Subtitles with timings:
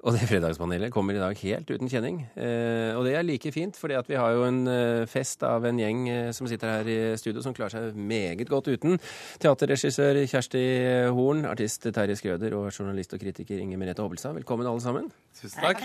[0.00, 2.22] Og det fredagspanelet kommer i dag helt uten kjenning.
[2.32, 5.80] Eh, og det er like fint, fordi vi har jo en eh, fest av en
[5.80, 8.96] gjeng eh, som sitter her i studio som klarer seg meget godt uten.
[9.42, 10.64] Teaterregissør Kjersti
[11.12, 14.38] Horn, artist Terje Skrøder og journalist og kritiker Inger Merete Hobbelstad.
[14.40, 15.12] Velkommen alle sammen.
[15.36, 15.84] Tusen takk.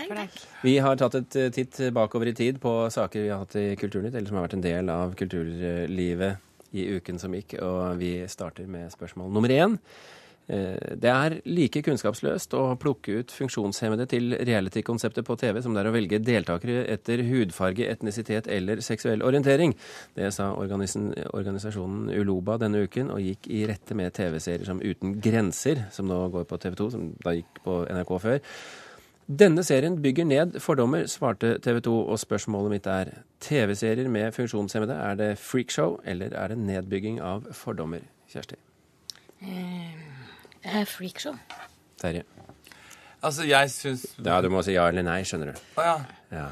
[0.64, 3.68] Vi har tatt et eh, titt bakover i tid på saker vi har hatt i
[3.76, 6.40] Kulturnytt, eller som har vært en del av kulturlivet
[6.76, 9.76] i uken som gikk, og vi starter med spørsmål nummer én.
[10.48, 15.82] Eh, Det er like kunnskapsløst å plukke ut funksjonshemmede til reality-konseptet på TV som det
[15.82, 19.74] er å velge deltakere etter hudfarge, etnisitet eller seksuell orientering.
[20.14, 25.88] Det sa organisasjonen Uloba denne uken, og gikk i rette med TV-serier som Uten grenser,
[25.90, 28.40] som nå går på TV 2, som da gikk på NRK før.
[29.26, 33.10] Denne serien bygger ned fordommer, svarte TV 2, og spørsmålet mitt er
[33.42, 38.06] TV-serier med funksjonshemmede, er det freakshow, eller er det nedbygging av fordommer?
[38.30, 38.60] Kjersti?
[39.42, 40.05] Eh,
[40.88, 41.36] freakshow.
[42.00, 42.24] Terje?
[43.26, 45.60] Altså, jeg syns Ja, du må si ja eller nei, skjønner du.
[45.80, 45.94] Å ja.
[46.36, 46.44] Ja.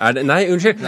[0.00, 0.80] Er det Nei, unnskyld!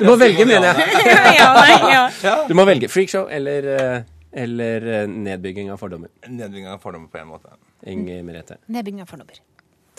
[0.00, 1.04] du må velge, mener jeg.
[1.40, 1.76] ja, nei,
[2.24, 2.34] ja.
[2.48, 4.02] Du må velge freakshow eller, eh,
[4.44, 6.10] eller eh, nedbygging av fordommer.
[6.28, 7.54] Nedbygging av fordommer på en måte.
[7.90, 8.58] Inger Merete.
[8.70, 9.40] Nedbygging av fordommer,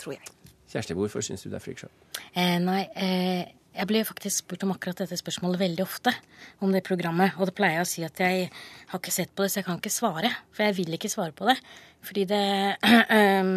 [0.00, 0.24] tror jeg.
[0.72, 1.92] Kjersti, hvorfor syns du det er freakshow?
[2.32, 3.42] Eh, nei, eh,
[3.72, 6.12] jeg blir faktisk spurt om akkurat dette spørsmålet veldig ofte.
[6.60, 7.38] Om det programmet.
[7.40, 8.50] Og det pleier jeg å si at jeg
[8.90, 10.32] har ikke sett på det, så jeg kan ikke svare.
[10.52, 11.56] For jeg vil ikke svare på det.
[12.04, 12.42] Fordi det
[13.16, 13.54] ehm,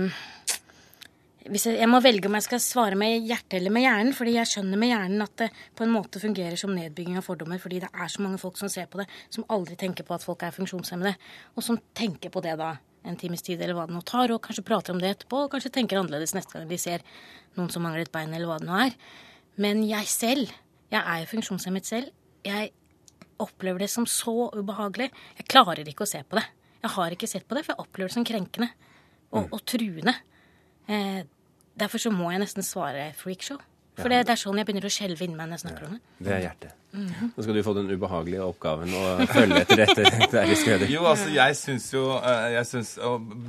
[1.52, 4.16] hvis jeg, jeg må velge om jeg skal svare med hjertet eller med hjernen.
[4.18, 7.60] fordi jeg skjønner med hjernen at det på en måte fungerer som nedbygging av fordommer.
[7.62, 10.26] Fordi det er så mange folk som ser på det, som aldri tenker på at
[10.26, 11.14] folk er funksjonshemmede.
[11.54, 14.42] Og som tenker på det da en times tid eller hva det nå tar, og
[14.42, 15.44] kanskje prater om det etterpå.
[15.46, 17.06] Og kanskje tenker annerledes neste gang de ser
[17.60, 18.98] noen som mangler et bein, eller hva det nå er.
[19.62, 20.52] Men jeg selv,
[20.92, 22.12] jeg er jo funksjonshemmet selv,
[22.46, 22.72] jeg
[23.42, 25.10] opplever det som så ubehagelig.
[25.40, 26.46] Jeg klarer ikke å se på det.
[26.84, 28.70] Jeg har ikke sett på det, for jeg opplever det som krenkende
[29.34, 30.14] og, og truende.
[30.88, 31.24] Eh,
[31.80, 33.60] derfor så må jeg nesten svare freakshow.
[33.96, 35.94] For det, det er sånn jeg begynner å skjelve inni meg når jeg snakker om
[35.96, 36.02] det.
[36.28, 36.74] Det er hjertet.
[36.96, 40.12] Nå skal du få den ubehagelige oppgaven å følge etter dette.
[40.36, 42.94] Der Jo, altså, jeg syns jo eh, jeg synes,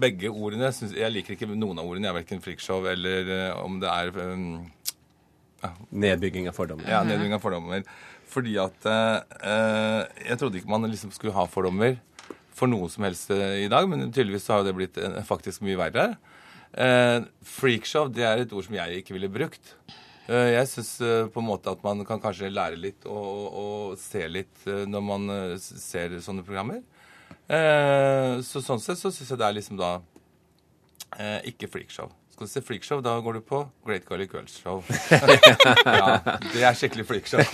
[0.00, 2.08] Begge ordene synes, Jeg liker ikke noen av ordene.
[2.08, 4.64] Jeg er verken freakshow eller eh, om det er um,
[5.90, 6.88] Nedbygging av fordommer.
[6.90, 7.84] Ja, nedbygging av fordommer.
[8.30, 11.98] Fordi at eh, Jeg trodde ikke man liksom skulle ha fordommer
[12.56, 15.64] for noe som helst eh, i dag, men tydeligvis så har det blitt eh, faktisk
[15.66, 16.08] mye verre.
[16.72, 19.74] Eh, freakshow det er et ord som jeg ikke ville brukt.
[20.26, 23.96] Eh, jeg syns eh, på en måte at man kan kanskje lære litt og, og,
[24.00, 26.82] se litt eh, når man eh, ser sånne programmer.
[27.46, 29.92] Eh, så sånn sett så syns jeg det er liksom da
[31.20, 32.10] eh, ikke freakshow.
[32.36, 34.82] Skal du se freakshow, da går du på Great Garlic Girls Show.
[35.08, 36.18] ja,
[36.52, 37.40] det er skikkelig freakshow.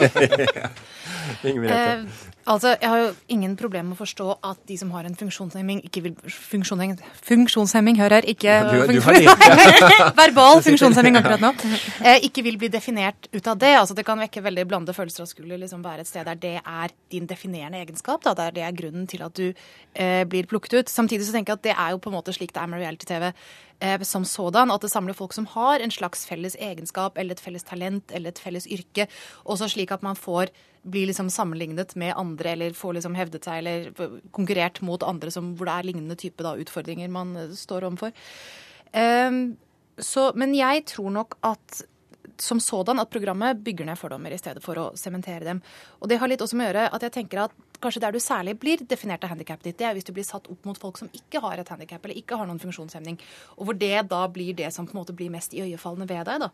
[1.32, 2.02] Eh,
[2.50, 5.84] altså, Jeg har jo ingen problem med å forstå at de som har en funksjonshemming,
[5.86, 6.96] ikke vil Funksjonshemming,
[7.28, 9.78] funksjonshemming hør her, ikke Du, du har litt
[10.18, 11.52] Verbal funksjonshemming akkurat nå.
[12.02, 13.70] Eh, ikke vil bli definert ut av det.
[13.78, 16.56] altså Det kan vekke veldig blandede følelser å skulle liksom være et sted der det
[16.58, 18.24] er din definerende egenskap.
[18.26, 19.52] da, Der det er grunnen til at du
[19.94, 20.90] eh, blir plukket ut.
[20.90, 22.82] Samtidig så tenker jeg at det er jo på en måte slik det er med
[22.82, 23.30] reality-TV
[24.06, 24.70] som sådan.
[24.70, 28.30] At det samler folk som har en slags felles egenskap eller et felles talent eller
[28.30, 29.08] et felles yrke.
[29.44, 33.60] Også slik at man får blir liksom sammenlignet med andre eller får liksom hevdet seg
[33.60, 37.86] eller konkurrert mot andre som, hvor det er lignende type da, utfordringer man eh, står
[37.86, 38.10] overfor.
[38.92, 39.56] Um,
[40.02, 41.84] så, men jeg tror nok at
[42.38, 45.60] som sådan at programmet bygger ned fordommer i stedet for å sementere dem.
[46.00, 48.20] Og det har litt også med å gjøre at jeg tenker at kanskje der du
[48.22, 51.00] særlig blir definert av handikappet ditt, det er hvis du blir satt opp mot folk
[51.00, 53.18] som ikke har et handikap eller ikke har noen funksjonshemning,
[53.56, 56.44] og hvor det da blir det som på en måte blir mest iøynefallende ved deg.
[56.44, 56.50] da.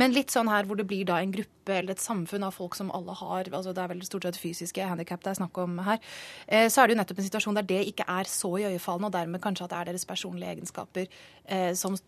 [0.00, 2.78] Men litt sånn her hvor det blir da en gruppe eller et samfunn av folk
[2.78, 5.78] som alle har, altså det er vel stort sett fysiske handikap det er snakk om
[5.84, 6.00] her,
[6.48, 9.18] eh, så er det jo nettopp en situasjon der det ikke er så iøynefallende, og
[9.18, 11.06] dermed kanskje at det er deres personlige egenskaper
[11.44, 11.98] eh, som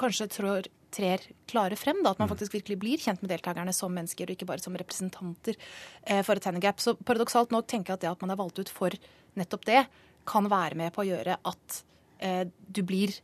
[0.00, 2.02] kanskje trår, trer klare frem.
[2.04, 4.76] da, At man faktisk virkelig blir kjent med deltakerne som mennesker, og ikke bare som
[4.78, 5.58] representanter
[6.04, 6.80] eh, for et handikap.
[6.80, 8.94] Så paradoksalt nok tenker jeg at det at man er valgt ut for
[9.38, 9.84] nettopp det,
[10.28, 11.82] kan være med på å gjøre at
[12.22, 13.14] eh, du blir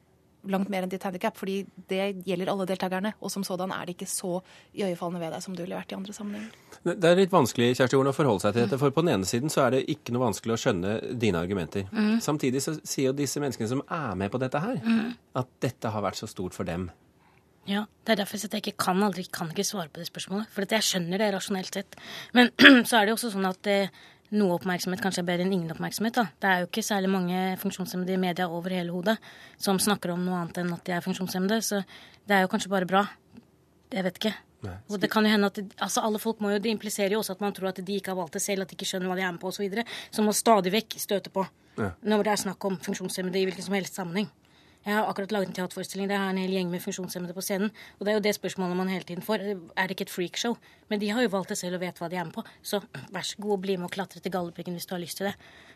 [0.49, 3.13] langt mer enn ditt handikap, fordi det gjelder alle deltakerne.
[3.21, 4.39] Og som sådan er det ikke så
[4.73, 6.55] iøynefallende ved deg som det ville vært i andre sammenhenger.
[6.89, 8.79] Det er litt vanskelig Kjersti Horn, å forholde seg til dette.
[8.81, 11.91] For på den ene siden så er det ikke noe vanskelig å skjønne dine argumenter.
[12.25, 14.81] Samtidig så sier jo disse menneskene som er med på dette her,
[15.43, 16.89] at dette har vært så stort for dem.
[17.69, 20.49] Ja, Det er derfor jeg ikke kan aldri kan ikke svare på det spørsmålet.
[20.55, 21.99] For jeg skjønner det rasjonelt sett.
[22.33, 22.49] Men
[22.89, 23.93] så er det jo også sånn at eh,
[24.39, 26.17] noe oppmerksomhet kanskje er bedre enn ingen oppmerksomhet.
[26.17, 26.25] da.
[26.41, 29.19] Det er jo ikke særlig mange funksjonshemmede i media over hele hodet
[29.61, 31.83] som snakker om noe annet enn at de er funksjonshemmede, så
[32.29, 33.05] det er jo kanskje bare bra.
[33.93, 34.35] Jeg vet ikke.
[34.91, 37.21] Og det kan jo hende at det, altså alle folk må jo, Det impliserer jo
[37.21, 39.07] også at man tror at de ikke har valgt det selv, at de ikke skjønner
[39.09, 39.85] hva de er med på osv.
[40.11, 41.47] Som må stadig vekk støte på
[41.79, 41.93] Ja.
[42.03, 44.27] når det er snakk om funksjonshemmede i hvilken som helst sammenheng.
[44.87, 47.71] Jeg har akkurat laget en teaterforestilling Det er en hel gjeng med funksjonshemmede på scenen.
[47.99, 49.43] Og det er jo det spørsmålet man hele tiden får.
[49.77, 50.57] Er det ikke et freakshow?
[50.89, 52.45] Men de har jo valgt det selv og vet hva de er med på.
[52.63, 52.81] Så
[53.13, 55.35] vær så god, bli med og klatre til Galdhøpiggen hvis du har lyst til det.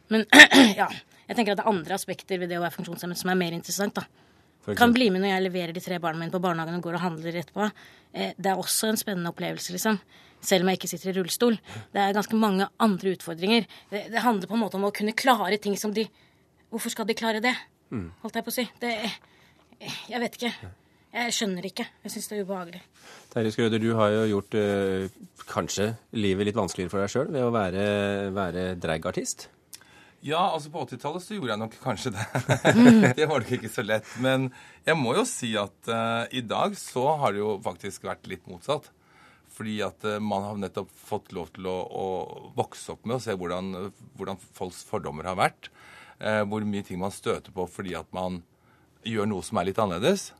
[0.08, 0.24] Men
[0.80, 0.88] ja,
[1.28, 3.52] jeg tenker at det er andre aspekter ved det å være funksjonshemmet som er mer
[3.58, 4.06] interessant, da.
[4.78, 7.02] Kan bli med når jeg leverer de tre barna mine på barnehagen og går og
[7.02, 7.66] handler etterpå.
[8.14, 9.98] Eh, Det er også en spennende opplevelse, liksom.
[10.40, 11.58] Selv om jeg ikke sitter i rullestol.
[11.92, 13.66] Det er ganske mange andre utfordringer.
[13.90, 16.06] Det, det handler på en måte om å kunne klare ting som de
[16.72, 17.52] Hvorfor skal de klare det?
[18.22, 18.64] Holdt jeg på å si.
[18.80, 18.92] Det
[20.08, 20.52] Jeg vet ikke.
[21.12, 21.84] Jeg skjønner ikke.
[22.06, 22.78] Jeg syns det er ubehagelig.
[23.32, 25.10] Terje Skrøder, du har jo gjort øh,
[25.50, 27.82] kanskje livet litt vanskeligere for deg sjøl ved å være,
[28.32, 29.50] være dragartist.
[30.22, 32.24] Ja, altså på 80-tallet så gjorde jeg nok kanskje det.
[33.18, 34.08] det var nok ikke så lett.
[34.22, 34.48] Men
[34.86, 38.46] jeg må jo si at eh, i dag så har det jo faktisk vært litt
[38.48, 38.88] motsatt.
[39.52, 42.06] Fordi at eh, man har nettopp fått lov til å, å
[42.56, 43.74] vokse opp med og se hvordan,
[44.16, 45.72] hvordan folks fordommer har vært.
[46.22, 48.40] Eh, hvor mye ting man støter på fordi at man
[49.02, 50.30] gjør noe som er litt annerledes.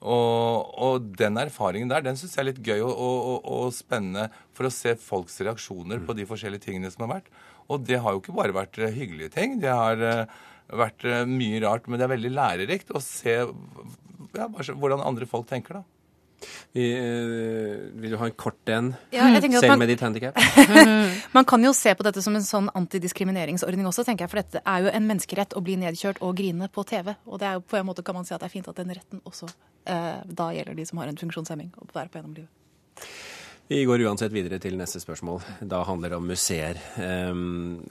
[0.00, 4.30] Og, og den erfaringen der, den syns jeg er litt gøy og, og, og, spennende
[4.56, 7.28] for å se folks reaksjoner på de forskjellige tingene som har vært.
[7.68, 9.58] Og det har jo ikke bare vært eh, hyggelige ting.
[9.60, 10.40] Det har eh,
[10.80, 15.82] vært mye rart, men det er veldig lærerikt å se ja, hvordan andre folk tenker,
[15.82, 15.99] da.
[16.72, 18.92] Vi, eh, vil du ha en kort en?
[19.12, 20.36] Ja, Selv man- med ditt handikap?
[21.36, 24.30] Man kan jo se på dette som en sånn antidiskrimineringsordning også, tenker jeg.
[24.32, 27.12] For dette er jo en menneskerett å bli nedkjørt og grine på TV.
[27.26, 28.76] Og det er jo på en måte kan man si at det er fint at
[28.80, 29.50] den retten også
[29.86, 32.48] eh, da gjelder de som har en funksjonshemming og være på gjennom livet.
[33.70, 35.44] Vi går uansett videre til neste spørsmål.
[35.70, 36.74] Da handler det om museer.
[36.98, 37.84] Ehm,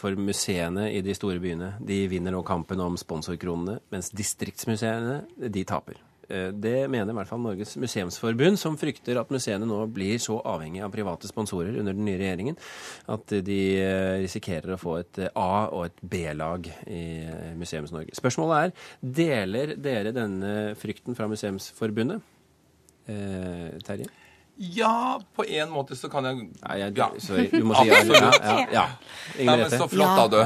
[0.00, 5.18] For museene i de store byene de vinner nå kampen om sponsorkronene, mens distriktsmuseene
[5.52, 6.00] de taper.
[6.30, 10.38] Eh, Det mener i hvert fall Norges museumsforbund, som frykter at museene nå blir så
[10.46, 12.58] avhengig av private sponsorer under den nye regjeringen
[13.10, 17.02] at de eh, risikerer å få et eh, A- og et B-lag i
[17.58, 18.14] Museums-Norge.
[18.18, 22.22] Spørsmålet er deler dere denne frykten fra Museumsforbundet?
[23.10, 24.06] Eh, Terje?
[24.60, 27.06] Ja, på en måte så kan jeg Nei, jeg, Ja.
[27.18, 27.46] sorry.
[27.48, 28.00] Du må si ja.
[28.02, 28.82] eller- ja, ja, ja.
[29.38, 30.40] Nei, men så flott, da, du.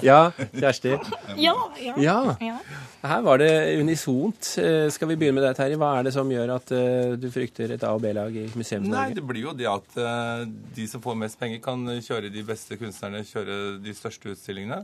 [0.06, 0.18] Ja,
[0.52, 0.92] Kjersti?
[1.40, 1.94] Ja, ja.
[1.96, 2.18] Ja.
[2.40, 2.58] ja.
[3.06, 3.48] Her var det
[3.80, 4.50] unisont.
[4.60, 5.78] Eh, Skal vi begynne med deg, Terje?
[5.80, 8.92] Hva er det som gjør at eh, du frykter et A- og B-lag i Museums-Norge?
[8.92, 10.44] Nei, det blir jo det at eh,
[10.76, 14.82] de som får mest penger, kan kjøre de beste kunstnerne, kjøre de største utstillingene.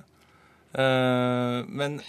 [0.73, 2.01] Eh, men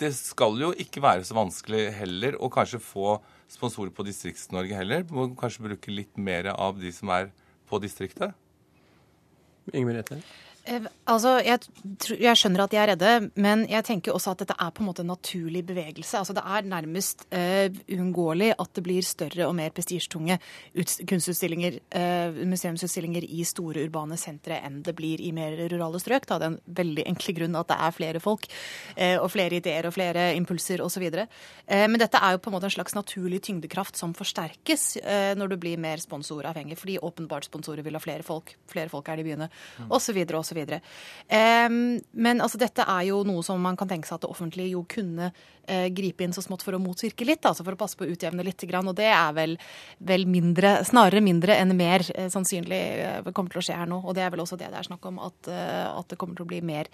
[0.00, 3.18] det skal jo ikke være så vanskelig heller å kanskje få
[3.50, 5.06] sponsorer på Distrikts-Norge heller.
[5.10, 7.32] Må kanskje bruke litt mer av de som er
[7.70, 8.34] på distriktet.
[9.70, 10.20] Inger Merete?
[10.70, 11.58] Eh, Altså, jeg,
[12.22, 14.86] jeg skjønner at de er redde, men jeg tenker også at dette er på en
[14.86, 16.20] måte en naturlig bevegelse.
[16.20, 20.36] Altså, det er nærmest uunngåelig at det blir større og mer prestisjetunge
[21.10, 26.28] kunstutstillinger, uh, museumsutstillinger i store urbane sentre enn det blir i mer rurale strøk.
[26.30, 26.38] Da.
[26.46, 30.28] en veldig enkle grunn at det er flere folk uh, og flere ideer og flere
[30.38, 31.08] impulser osv.
[31.10, 34.86] Uh, men dette er jo på en måte en slags naturlig tyngdekraft som forsterkes
[35.36, 38.52] når du blir mer sponsoravhengig, fordi åpenbart sponsorer vil ha flere folk.
[38.70, 39.48] Flere folk er det i byene,
[39.90, 40.18] osv.
[40.38, 40.59] osv.
[41.30, 44.84] Men altså, dette er jo noe som man kan tenke seg at det offentlige jo
[44.90, 45.30] kunne
[45.94, 48.44] gripe inn så smått for å motvirke litt, altså for å passe på å utjevne
[48.46, 48.64] litt.
[48.70, 49.56] Og det er vel,
[49.98, 54.00] vel mindre, snarere mindre enn mer eh, sannsynlig eh, kommer til å skje her nå.
[54.04, 56.38] Og det er vel også det det er snakk om, at, eh, at det kommer
[56.38, 56.90] til å bli mer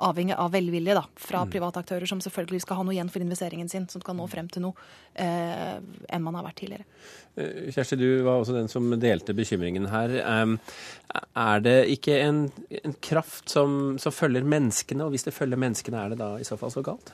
[0.00, 3.70] avhengig av velvilje da, fra private aktører som selvfølgelig skal ha noe igjen for investeringen
[3.70, 5.78] sin, som skal nå frem til noe, eh,
[6.08, 6.88] enn man har vært tidligere.
[7.36, 10.16] Eh, Kjersti, du var også den som delte bekymringen her.
[10.30, 12.44] Er det ikke en,
[12.84, 16.46] en kraft som, som følger menneskene, og hvis det følger menneskene, er det da i
[16.46, 17.12] så fall så galt?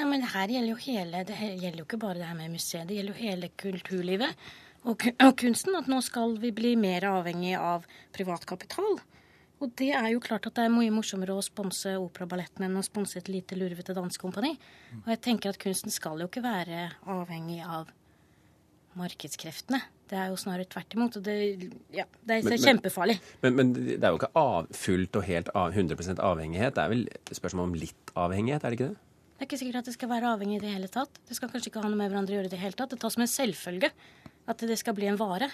[0.00, 2.86] Nei, men her gjelder jo hele Det gjelder jo ikke bare det her med museet,
[2.88, 4.44] det gjelder jo hele kulturlivet
[4.88, 5.02] og,
[5.36, 5.74] kunsten.
[5.76, 7.84] At nå skal vi bli mer avhengig av
[8.16, 8.96] privat kapital.
[9.60, 12.84] Og det er jo klart at det er mye morsommere å sponse Operaballetten enn å
[12.86, 14.54] sponse et lite lurvete dansekompani.
[15.02, 17.92] Og jeg tenker at kunsten skal jo ikke være avhengig av
[18.96, 19.82] markedskreftene.
[20.08, 21.20] Det er jo snarere tvert imot.
[21.20, 21.36] Og det,
[21.92, 23.18] ja, det, er, Men- det men- kjempefarlig.
[23.42, 26.74] Men, men det er jo ikke av, fullt og helt av, 100% avhengighet.
[26.74, 28.98] Det er vel spørsmål om litt avhengighet, er det ikke det?
[29.40, 31.14] Det er ikke sikkert at det skal være avhengig i det hele tatt.
[31.24, 32.90] Det skal kanskje ikke ha noe med hverandre å gjøre i det hele tatt.
[32.92, 33.88] Det tas som en selvfølge
[34.52, 35.48] at det skal bli en vare.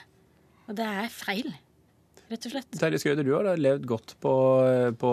[0.67, 1.53] Og det er feil,
[2.33, 2.73] rett og slett.
[2.81, 4.33] Terje Skøyder, du har da levd godt på,
[4.99, 5.13] på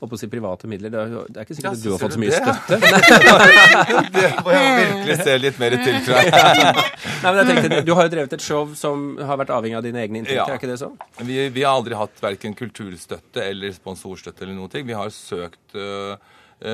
[0.00, 0.94] holdt på å si private midler.
[0.94, 2.40] Det er, det er ikke sikkert Ja, at du har fått så mye det?
[2.40, 2.80] støtte.
[4.16, 6.22] Det må jeg virkelig se litt mer til, fra.
[7.26, 9.84] Nei, men jeg tenkte, Du har jo drevet et show som har vært avhengig av
[9.84, 10.48] dine egne inntekter, Ja.
[10.56, 10.96] er ikke det sånn?
[11.20, 14.88] Vi, vi har aldri hatt verken kulturstøtte eller sponsorstøtte eller noen ting.
[14.88, 16.16] Vi har søkt øh,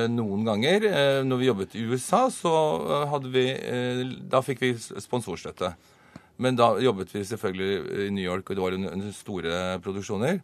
[0.09, 0.85] noen ganger.
[0.89, 3.45] Eh, når vi jobbet i USA, så øh, hadde vi
[4.31, 5.75] Da fikk vi sponsorstøtte.
[6.37, 10.41] Men da jobbet vi selvfølgelig i New York, og det var under, store produksjoner.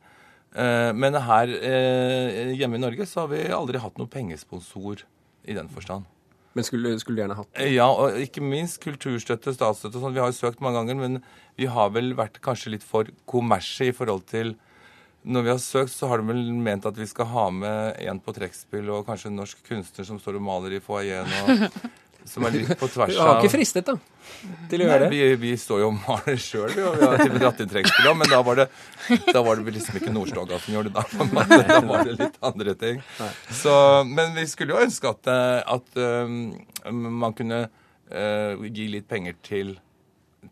[0.56, 5.06] Eh, men her eh, hjemme i Norge så har vi aldri hatt noen pengesponsor
[5.48, 6.08] i den forstand.
[6.52, 7.68] Men skulle, skulle du gjerne hatt det?
[7.68, 10.16] Eh, Ja, og ikke minst kulturstøtte, statsstøtte og sånn.
[10.16, 11.22] Vi har jo søkt mange ganger, men
[11.60, 14.56] vi har vel vært kanskje litt for kommersielle i forhold til
[15.22, 18.20] Når vi har søkt, så har de vel ment at vi skal ha med en
[18.24, 21.68] på trekkspill og kanskje en norsk kunstner som står og maler i foajeen,
[22.32, 23.94] som er litt på tvers av Du har ikke fristet, da,
[24.72, 25.10] til å gjøre det?
[25.14, 28.32] vi, vi står jo og maler sjøl, og vi har dratt inn trekkspill òg, men
[28.34, 28.66] da var det,
[29.28, 30.96] da var det liksom ikke Nordstoga som gjorde det.
[30.98, 33.04] Da, for da var det litt andre ting.
[33.62, 33.76] Så,
[34.10, 39.38] men vi skulle jo ønske at, eh, at um, man kunne uh, gi litt penger
[39.46, 39.76] til,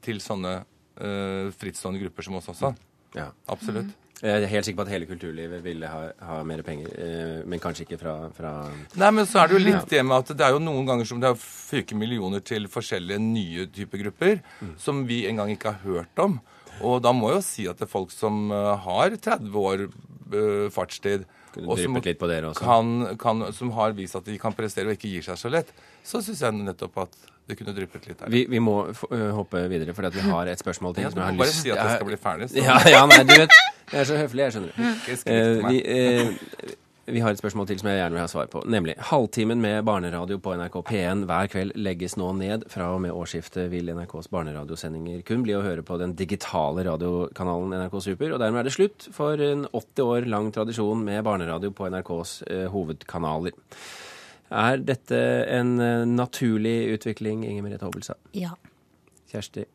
[0.05, 2.75] til sånne uh, frittstående grupper som oss også.
[3.17, 3.31] Ja.
[3.49, 3.89] Absolutt.
[4.19, 7.61] Jeg er helt sikker på at hele kulturlivet ville ha, ha mer penger, eh, men
[7.63, 8.51] kanskje ikke fra, fra
[8.99, 11.07] Nei, men så er det jo litt det med at det er jo noen ganger
[11.07, 14.41] som det er fyker millioner til forskjellige nye typer grupper
[14.81, 16.39] som vi engang ikke har hørt om.
[16.83, 19.85] Og da må jeg jo si at det er folk som eh, har 30 år
[19.87, 21.23] eh, fartstid,
[21.65, 21.95] og som,
[22.59, 25.71] kan, kan, som har vist at de kan prestere og ikke gir seg så lett,
[26.05, 27.17] så syns jeg nettopp at
[27.49, 28.29] det kunne dryppet litt her.
[28.29, 28.75] Vi, vi må
[29.33, 31.07] hoppe videre, for vi har et spørsmål til.
[31.07, 32.49] Ja, du må bare lyst- si at det skal bli ferdig.
[32.51, 32.61] Så.
[32.61, 33.55] Ja, ja, nei, du vet,
[33.91, 35.17] jeg er så høflig, jeg skjønner det.
[35.25, 35.71] Eh, meg.
[35.71, 36.75] vi, eh,
[37.09, 38.61] vi har et spørsmål til som jeg gjerne vil ha svar på.
[38.69, 42.67] Nemlig halvtimen med barneradio på NRK P1 hver kveld legges nå ned.
[42.69, 47.73] Fra og med årsskiftet vil NRKs barneradiosendinger kun bli å høre på den digitale radiokanalen
[47.81, 48.35] NRK Super.
[48.35, 52.35] Og dermed er det slutt for en 80 år lang tradisjon med barneradio på NRKs
[52.49, 53.57] eh, hovedkanaler.
[54.49, 55.17] Er dette
[55.49, 58.21] en eh, naturlig utvikling, Inger Merete Hobbelstad?
[58.37, 58.53] Ja.
[59.33, 59.65] Kjersti?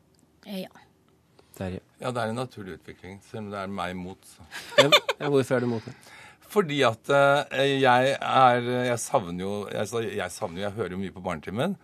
[0.47, 0.71] Eh, Ja.
[1.57, 1.81] Terje?
[2.01, 4.31] Ja, det er en naturlig utvikling, selv om det er meg imot.
[4.79, 5.95] Ja, hvorfor er du imot det?
[6.55, 10.99] Fordi at eh, jeg er Jeg savner jo jeg, jeg savner jo, jeg hører jo
[11.01, 11.75] mye på Barnetimen.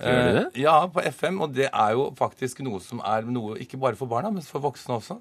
[0.00, 0.44] Gjør du det?
[0.46, 1.40] Eh, ja, på FM.
[1.44, 4.64] Og det er jo faktisk noe som er noe ikke bare for barna, men for
[4.64, 5.18] voksne også.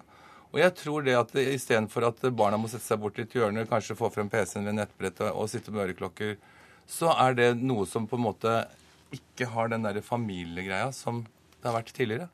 [0.54, 3.66] Og jeg tror det at istedenfor at barna må sette seg bort i et hjørne,
[3.68, 6.38] kanskje få frem PC-en eller nettbrettet og sitte med øreklokker,
[6.88, 8.54] så er det noe som på en måte
[9.16, 11.26] ikke har den derre familiegreia som
[11.60, 12.30] det har vært tidligere.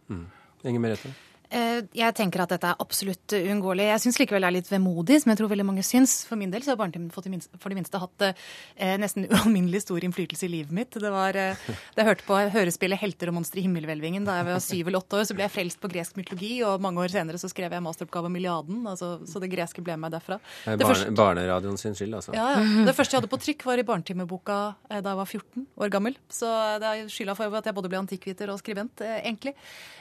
[0.61, 1.13] Inger Merete?
[1.51, 3.83] Eh, Jeg tenker at dette er absolutt uunngåelig.
[3.89, 6.13] Jeg syns likevel det er litt vemodig, som jeg tror veldig mange syns.
[6.27, 9.25] For min del så har Barnetimen fått i minste- for det minste hatt eh, nesten
[9.35, 10.91] ualminnelig stor innflytelse i livet mitt.
[10.95, 11.55] Det var, eh,
[11.95, 14.99] Da jeg hørte på hørespillet 'Helter og monstre i himmelhvelvingen' da jeg var syv eller
[15.03, 17.71] åtte år, så ble jeg frelst på gresk mytologi, og mange år senere så skrev
[17.75, 20.39] jeg masteroppgave om Iliaden, altså, så det greske ble med derfra.
[20.65, 22.33] Det barne, første- barneradioen sin skyld, altså.
[22.33, 22.85] ja, ja.
[22.87, 25.89] Det første jeg hadde på trykk, var i barnetimeboka eh, da jeg var 14 år
[25.91, 26.15] gammel.
[26.31, 26.47] Så
[26.79, 29.53] det er skylda for at jeg både ble antikviter og skribent, eh, egentlig.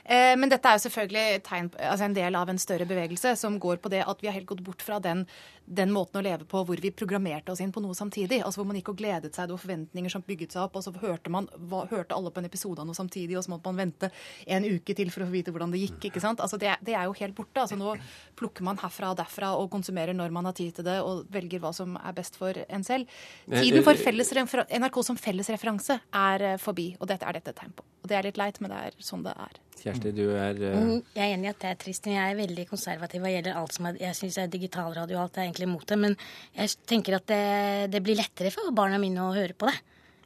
[0.07, 3.59] Eh, Men dette er jo selvfølgelig tegn, altså en del av en større bevegelse som
[3.63, 5.25] går på det at vi har helt gått bort fra den,
[5.65, 8.41] den måten å leve på hvor vi programmerte oss inn på noe samtidig.
[8.45, 10.87] Altså Hvor man gikk og gledet seg, det var forventninger som bygget seg opp, og
[10.87, 11.49] så hørte man
[11.91, 14.11] hørte alle på en episode av noe samtidig, og så måtte man vente
[14.47, 16.11] en uke til for å få vite hvordan det gikk.
[16.11, 16.43] ikke sant?
[16.43, 17.63] Altså det, det er jo helt borte.
[17.63, 17.95] altså Nå
[18.39, 21.63] plukker man herfra og derfra og konsumerer når man har tid til det, og velger
[21.63, 23.21] hva som er best for en selv.
[23.51, 27.75] Tiden for NRK som felles referanse er eh, forbi, og dette er dette et tegn
[27.77, 27.87] på.
[28.03, 29.61] Og Det er litt leit, men det er sånn det er.
[29.81, 32.37] Kjersti, du er Mm, Jeg er enig i at det er trist, men jeg er
[32.41, 35.87] veldig konservativ hva gjelder alt som er Jeg syns digitalradio og alt er egentlig imot
[35.89, 36.17] det, men
[36.57, 39.77] jeg tenker at det, det blir lettere for barna mine å høre på det.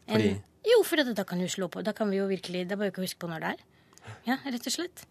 [0.08, 0.32] En, Fordi?
[0.64, 1.82] Jo, for at da kan jo slå på.
[1.84, 3.62] Da kan vi jo virkelig Da bør vi ikke huske på når det er.
[4.26, 5.04] Ja, rett og slett.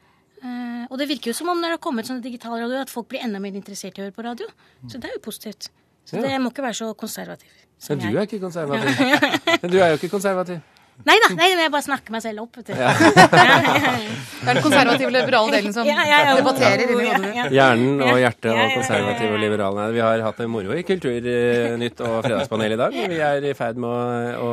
[0.44, 3.08] Uh, og det virker jo som om når det har kommet sånne digitalradio, at folk
[3.14, 4.50] blir enda mer interessert i å høre på radio.
[4.92, 5.70] Så det er jo positivt.
[6.04, 6.26] Så Ja.
[6.26, 7.48] det må ikke være så konservativ.
[7.88, 8.92] Men du er ikke konservativ.
[9.64, 10.60] Men du er jo ikke konservativ.
[11.04, 12.74] Nei da, nei, jeg bare snakker meg selv opp, vet du.
[12.78, 16.36] Det er den konservative liberale delen som Ja, ja, ja.
[16.38, 17.46] debatterer inni Ja, hodet ja.
[17.58, 19.88] Hjernen og hjertet Ja, ja, og ja, ja, konservativ og liberale.
[19.96, 22.98] Vi har hatt det moro i Kulturnytt og Fredagspanel i dag.
[23.14, 24.52] Vi er i ferd med å, å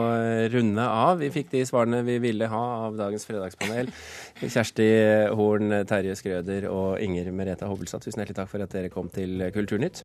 [0.55, 1.21] runde av.
[1.21, 3.91] Vi fikk de svarene vi ville ha av dagens fredagspanel.
[4.41, 4.87] Kjersti
[5.37, 9.43] Horn, Terje Skrøder og Inger Merete Hobbelstad, tusen hjertelig takk for at dere kom til
[9.53, 9.99] Kulturnytt.